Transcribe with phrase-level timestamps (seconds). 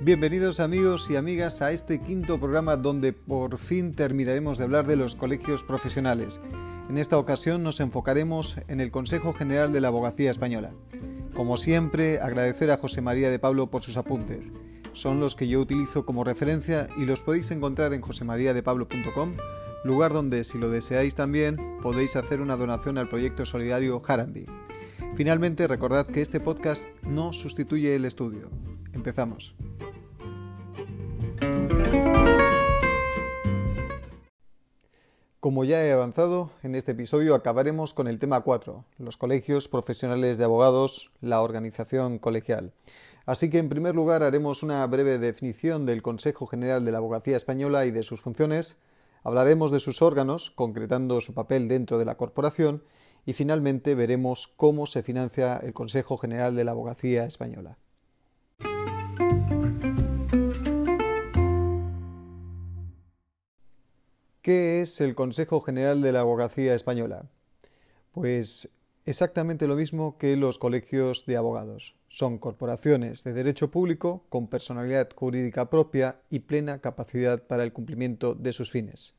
[0.00, 4.96] Bienvenidos amigos y amigas a este quinto programa donde por fin terminaremos de hablar de
[4.96, 6.40] los colegios profesionales.
[6.88, 10.72] En esta ocasión nos enfocaremos en el Consejo General de la Abogacía Española.
[11.34, 14.50] Como siempre, agradecer a José María de Pablo por sus apuntes.
[14.92, 19.36] Son los que yo utilizo como referencia y los podéis encontrar en josemariadepablo.com,
[19.84, 24.46] lugar donde, si lo deseáis también, podéis hacer una donación al proyecto solidario Harambi.
[25.16, 28.50] Finalmente, recordad que este podcast no sustituye el estudio.
[28.92, 29.54] Empezamos.
[35.40, 40.38] Como ya he avanzado, en este episodio acabaremos con el tema 4, los colegios profesionales
[40.38, 42.72] de abogados, la organización colegial.
[43.26, 47.36] Así que, en primer lugar, haremos una breve definición del Consejo General de la Abogacía
[47.36, 48.76] Española y de sus funciones,
[49.22, 52.82] hablaremos de sus órganos, concretando su papel dentro de la corporación,
[53.26, 57.76] y finalmente veremos cómo se financia el Consejo General de la Abogacía Española.
[64.42, 67.26] ¿Qué es el Consejo General de la Abogacía Española?
[68.12, 68.70] Pues
[69.04, 71.94] exactamente lo mismo que los colegios de abogados.
[72.08, 78.34] Son corporaciones de derecho público con personalidad jurídica propia y plena capacidad para el cumplimiento
[78.34, 79.14] de sus fines.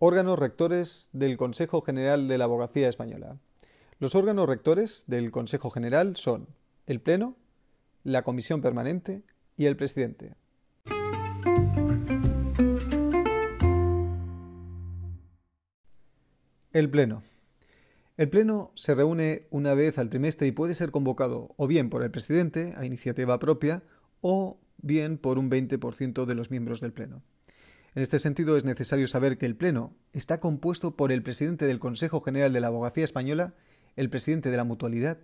[0.00, 3.36] Órganos rectores del Consejo General de la Abogacía Española.
[3.98, 6.46] Los órganos rectores del Consejo General son
[6.86, 7.34] el Pleno,
[8.04, 9.24] la Comisión Permanente
[9.56, 10.34] y el Presidente.
[16.72, 17.24] El Pleno.
[18.16, 22.04] El Pleno se reúne una vez al trimestre y puede ser convocado o bien por
[22.04, 23.82] el presidente, a iniciativa propia,
[24.20, 27.20] o bien por un 20% de los miembros del Pleno.
[27.94, 31.78] En este sentido, es necesario saber que el Pleno está compuesto por el presidente del
[31.78, 33.54] Consejo General de la Abogacía Española,
[33.96, 35.18] el presidente de la Mutualidad,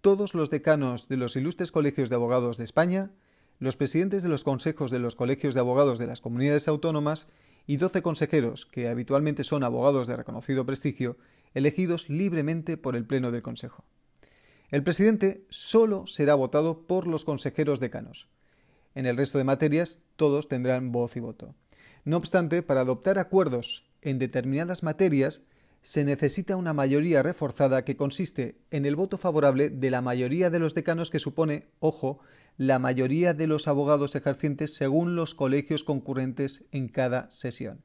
[0.00, 3.10] todos los decanos de los ilustres colegios de abogados de España,
[3.58, 7.26] los presidentes de los consejos de los colegios de abogados de las comunidades autónomas
[7.66, 11.16] y doce consejeros, que habitualmente son abogados de reconocido prestigio,
[11.54, 13.84] elegidos libremente por el Pleno del Consejo.
[14.70, 18.28] El presidente solo será votado por los consejeros decanos.
[18.94, 21.54] En el resto de materias, todos tendrán voz y voto.
[22.04, 25.42] No obstante, para adoptar acuerdos en determinadas materias,
[25.80, 30.58] se necesita una mayoría reforzada que consiste en el voto favorable de la mayoría de
[30.58, 32.20] los decanos que supone, ojo,
[32.56, 37.82] la mayoría de los abogados ejercientes según los colegios concurrentes en cada sesión.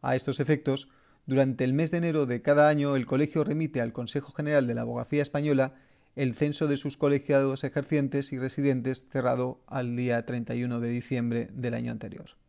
[0.00, 0.88] A estos efectos,
[1.26, 4.74] durante el mes de enero de cada año el colegio remite al Consejo General de
[4.74, 5.74] la Abogacía Española
[6.16, 11.74] el censo de sus colegiados ejercientes y residentes cerrado al día 31 de diciembre del
[11.74, 12.41] año anterior.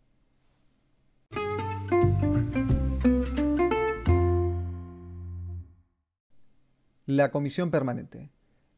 [7.05, 8.29] La Comisión Permanente.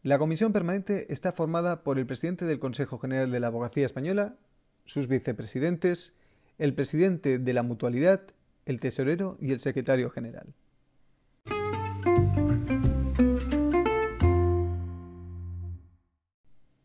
[0.02, 4.36] La Comisión Permanente está formada por el presidente del Consejo General de la Abogacía Española,
[4.84, 6.16] sus vicepresidentes,
[6.58, 8.22] el presidente de la Mutualidad,
[8.66, 10.56] el tesorero y el secretario general.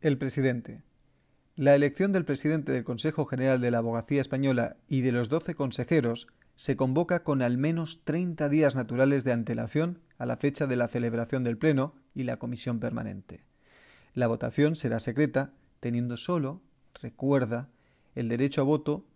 [0.02, 0.82] El presidente.
[1.56, 5.54] La elección del presidente del Consejo General de la Abogacía Española y de los doce
[5.54, 6.26] consejeros
[6.60, 10.88] se convoca con al menos 30 días naturales de antelación a la fecha de la
[10.88, 13.46] celebración del Pleno y la Comisión Permanente.
[14.12, 16.60] La votación será secreta, teniendo solo,
[17.00, 17.70] recuerda,
[18.14, 19.06] el derecho a voto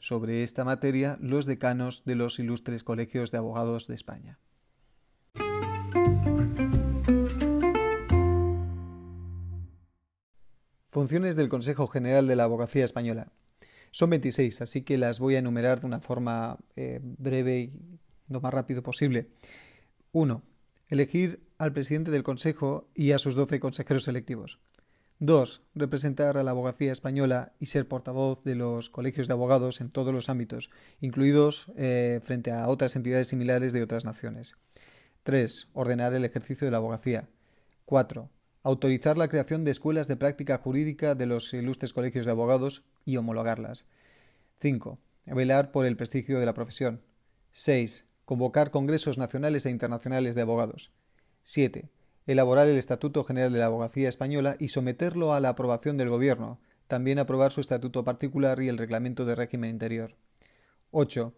[0.00, 4.40] sobre esta materia los decanos de los ilustres colegios de abogados de España.
[10.90, 13.30] Funciones del Consejo General de la Abogacía Española.
[13.90, 18.40] Son 26, así que las voy a enumerar de una forma eh, breve y lo
[18.40, 19.28] más rápido posible.
[20.12, 20.42] 1.
[20.88, 24.60] Elegir al presidente del Consejo y a sus 12 consejeros electivos.
[25.18, 25.62] 2.
[25.74, 30.14] Representar a la abogacía española y ser portavoz de los colegios de abogados en todos
[30.14, 30.70] los ámbitos,
[31.00, 34.56] incluidos eh, frente a otras entidades similares de otras naciones.
[35.24, 35.68] 3.
[35.74, 37.28] Ordenar el ejercicio de la abogacía.
[37.84, 38.30] 4
[38.62, 43.16] autorizar la creación de escuelas de práctica jurídica de los ilustres colegios de abogados y
[43.16, 43.86] homologarlas.
[44.60, 44.98] 5.
[45.26, 47.02] Velar por el prestigio de la profesión.
[47.52, 48.04] 6.
[48.24, 50.92] Convocar congresos nacionales e internacionales de abogados.
[51.44, 51.88] 7.
[52.26, 56.60] Elaborar el Estatuto General de la Abogacía Española y someterlo a la aprobación del Gobierno.
[56.86, 60.16] También aprobar su estatuto particular y el reglamento de régimen interior.
[60.90, 61.34] 8.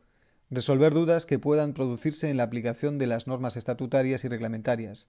[0.51, 5.09] Resolver dudas que puedan producirse en la aplicación de las normas estatutarias y reglamentarias.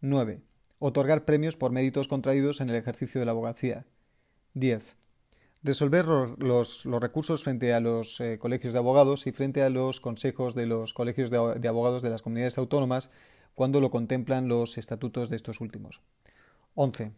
[0.00, 0.42] 9
[0.78, 3.86] Otorgar premios por méritos contraídos en el ejercicio de la abogacía.
[4.54, 4.96] 10.
[5.64, 6.06] Resolver
[6.38, 10.66] los, recursos frente a los eh, colegios de abogados y frente a los consejos de
[10.66, 13.10] los colegios de abogados de las comunidades autónomas
[13.54, 16.00] cuando lo contemplan los estatutos de estos últimos.
[16.74, 17.12] 11.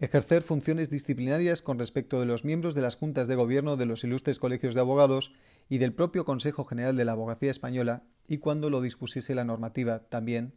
[0.00, 4.02] Ejercer funciones disciplinarias con respecto de los miembros de las juntas de gobierno de los
[4.02, 5.32] ilustres colegios de abogados
[5.68, 10.00] y del propio Consejo General de la Abogacía Española y cuando lo dispusiese la normativa
[10.00, 10.54] también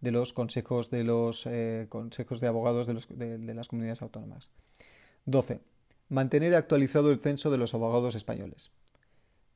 [0.00, 4.50] de los consejos de los eh, consejos de abogados de, de las comunidades autónomas.
[5.26, 5.60] 12.
[6.08, 8.70] Mantener actualizado el censo de los abogados españoles.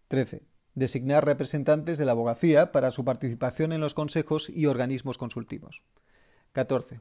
[0.09, 0.43] 13.
[0.75, 5.83] Designar representantes de la abogacía para su participación en los consejos y organismos consultivos.
[6.53, 7.01] 14.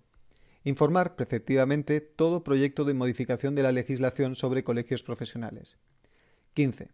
[0.63, 5.77] Informar preceptivamente todo proyecto de modificación de la legislación sobre colegios profesionales.
[6.53, 6.89] 15.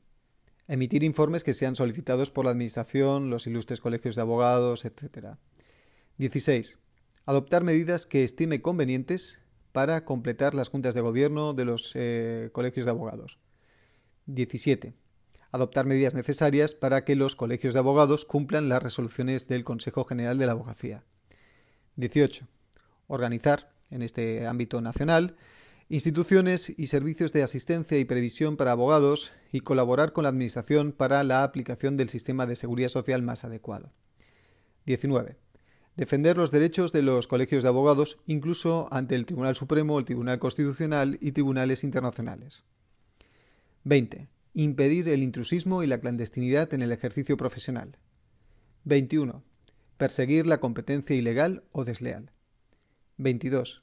[0.67, 5.37] Emitir informes que sean solicitados por la Administración, los ilustres colegios de abogados, etc.
[6.17, 6.79] 16.
[7.25, 9.39] Adoptar medidas que estime convenientes
[9.77, 13.37] para completar las juntas de gobierno de los eh, colegios de abogados.
[14.25, 14.95] 17.
[15.51, 20.39] Adoptar medidas necesarias para que los colegios de abogados cumplan las resoluciones del Consejo General
[20.39, 21.03] de la Abogacía.
[21.95, 22.47] 18
[23.05, 25.35] organizar, en este ámbito nacional,
[25.89, 31.23] instituciones y servicios de asistencia y previsión para abogados y colaborar con la Administración para
[31.23, 33.91] la aplicación del sistema de seguridad social más adecuado.
[34.87, 35.37] 19.
[35.97, 40.37] Defender los derechos de los colegios de abogados incluso ante el Tribunal Supremo, el Tribunal
[40.37, 42.63] Constitucional y tribunales internacionales.
[43.83, 44.27] 20.
[44.53, 47.97] Impedir el intrusismo y la clandestinidad en el ejercicio profesional.
[48.83, 49.43] 21.
[49.97, 52.31] Perseguir la competencia ilegal o desleal.
[53.17, 53.81] 22.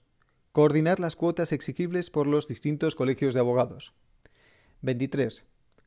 [0.52, 3.92] Coordinar las cuotas exigibles por los distintos colegios de abogados.
[4.82, 5.46] 23.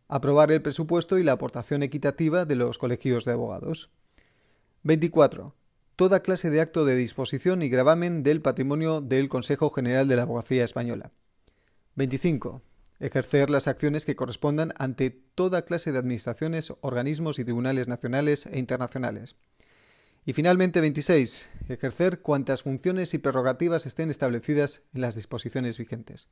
[0.10, 3.92] Aprobar el presupuesto y la aportación equitativa de los colegios de abogados.
[4.84, 5.56] 24.
[5.98, 10.22] Toda clase de acto de disposición y gravamen del patrimonio del Consejo General de la
[10.22, 11.10] Abogacía Española.
[11.96, 12.62] 25.
[13.00, 18.60] Ejercer las acciones que correspondan ante toda clase de administraciones, organismos y tribunales nacionales e
[18.60, 19.38] internacionales.
[20.24, 21.50] Y finalmente, 26.
[21.68, 26.30] Ejercer cuantas funciones y prerrogativas estén establecidas en las disposiciones vigentes.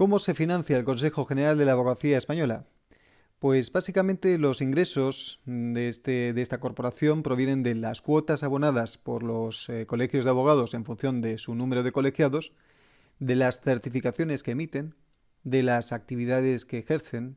[0.00, 2.64] ¿Cómo se financia el Consejo General de la Abogacía Española?
[3.38, 9.22] Pues básicamente los ingresos de, este, de esta corporación provienen de las cuotas abonadas por
[9.22, 12.54] los eh, colegios de abogados en función de su número de colegiados,
[13.18, 14.94] de las certificaciones que emiten,
[15.44, 17.36] de las actividades que ejercen,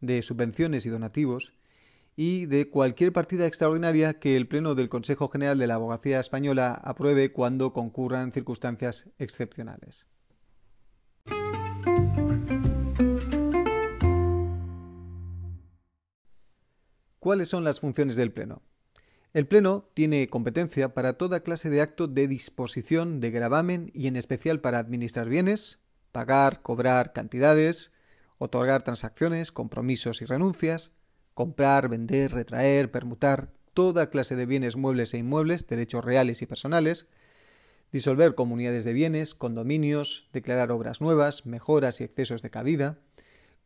[0.00, 1.52] de subvenciones y donativos,
[2.14, 6.80] y de cualquier partida extraordinaria que el Pleno del Consejo General de la Abogacía Española
[6.80, 10.06] apruebe cuando concurran circunstancias excepcionales.
[17.28, 18.62] ¿Cuáles son las funciones del Pleno?
[19.34, 24.16] El Pleno tiene competencia para toda clase de acto de disposición de gravamen y en
[24.16, 27.92] especial para administrar bienes, pagar, cobrar cantidades,
[28.38, 30.92] otorgar transacciones, compromisos y renuncias,
[31.34, 37.08] comprar, vender, retraer, permutar toda clase de bienes muebles e inmuebles, derechos reales y personales,
[37.92, 42.96] disolver comunidades de bienes, condominios, declarar obras nuevas, mejoras y excesos de cabida,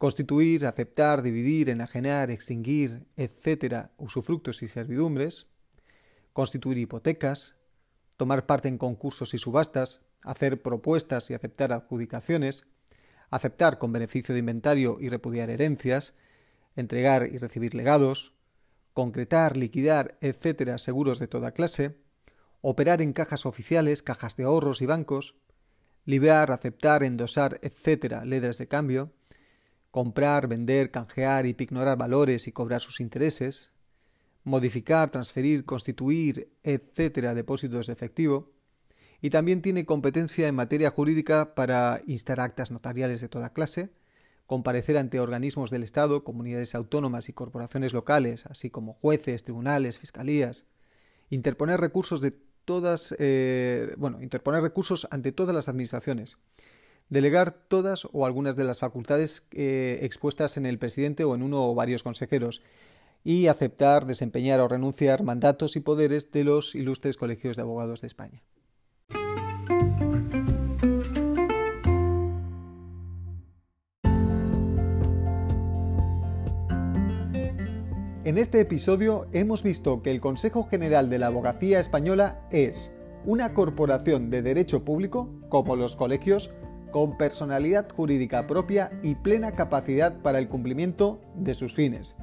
[0.02, 5.46] constituir, aceptar, dividir, enajenar, extinguir, etc., usufructos y servidumbres,
[6.32, 7.54] constituir hipotecas,
[8.16, 12.66] tomar parte en concursos y subastas, hacer propuestas y aceptar adjudicaciones,
[13.30, 16.14] aceptar con beneficio de inventario y repudiar herencias,
[16.74, 18.34] entregar y recibir legados,
[18.94, 21.96] concretar, liquidar, etcétera, seguros de toda clase,
[22.60, 25.36] operar en cajas oficiales, cajas de ahorros y bancos,
[26.04, 29.12] librar, aceptar, endosar, etcétera, letras de cambio,
[29.92, 33.70] comprar, vender, canjear y pignorar valores y cobrar sus intereses,
[34.42, 38.50] modificar, transferir, constituir, etcétera, depósitos de efectivo,
[39.20, 43.90] y también tiene competencia en materia jurídica para instar actas notariales de toda clase,
[44.46, 50.64] comparecer ante organismos del Estado, comunidades autónomas y corporaciones locales, así como jueces, tribunales, fiscalías,
[51.30, 52.34] interponer recursos de
[52.64, 56.38] todas, eh, interponer recursos ante todas las administraciones,
[57.08, 61.68] delegar todas o algunas de las facultades eh, expuestas en el presidente o en uno
[61.68, 62.62] o varios consejeros
[63.24, 68.06] y aceptar, desempeñar o renunciar mandatos y poderes de los ilustres colegios de abogados de
[68.08, 68.42] España.
[78.24, 82.92] En este episodio hemos visto que el Consejo General de la Abogacía Española es
[83.26, 86.50] una corporación de derecho público, como los colegios,
[86.92, 92.16] con personalidad jurídica propia y plena capacidad para el cumplimiento de sus fines,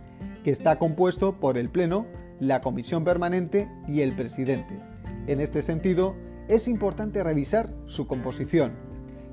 [0.44, 2.06] que está compuesto por el Pleno,
[2.40, 4.80] la Comisión Permanente y el Presidente,
[5.28, 6.16] En este sentido,
[6.48, 8.72] es importante revisar su composición,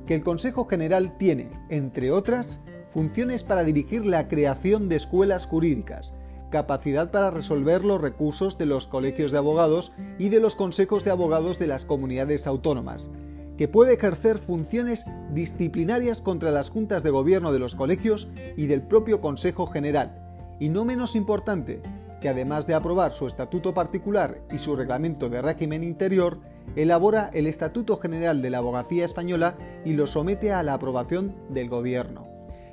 [0.07, 6.14] que el Consejo General tiene, entre otras, funciones para dirigir la creación de escuelas jurídicas,
[6.50, 11.11] capacidad para resolver los recursos de los colegios de abogados y de los consejos de
[11.11, 13.11] abogados de las comunidades autónomas,
[13.57, 18.83] que puede ejercer funciones disciplinarias contra las juntas de gobierno de los colegios y del
[18.83, 20.15] propio Consejo General,
[20.61, 21.81] y no menos importante,
[22.21, 26.41] que además de aprobar su estatuto particular y su reglamento de régimen interior,
[26.75, 31.69] elabora el Estatuto General de la Abogacía Española y lo somete a la aprobación del
[31.69, 32.27] Gobierno.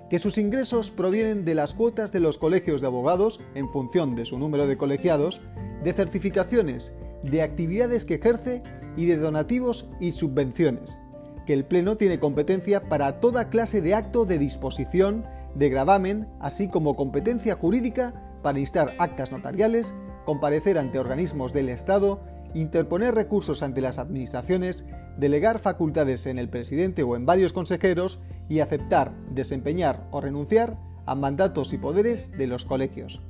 [0.10, 4.26] Que sus ingresos provienen de las cuotas de los colegios de abogados, en función de
[4.26, 5.42] su número de colegiados,
[5.84, 8.62] de certificaciones, de actividades que ejerce
[8.96, 11.00] y de donativos y subvenciones.
[11.46, 16.68] Que el Pleno tiene competencia para toda clase de acto de disposición, de gravamen, así
[16.68, 19.94] como competencia jurídica para instar actas notariales,
[20.26, 22.22] comparecer ante organismos del Estado,
[22.54, 24.86] interponer recursos ante las administraciones,
[25.18, 28.20] delegar facultades en el presidente o en varios consejeros
[28.50, 33.22] y aceptar, desempeñar o renunciar a mandatos y poderes de los colegios.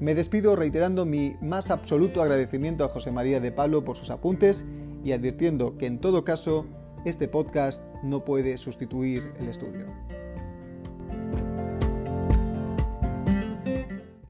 [0.00, 4.64] Me despido reiterando mi más absoluto agradecimiento a José María de Pablo por sus apuntes
[5.04, 6.66] y advirtiendo que en todo caso
[7.04, 9.86] este podcast no puede sustituir el estudio.